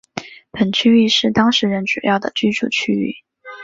[0.49, 3.17] 本区域是当时人主要的居住区域。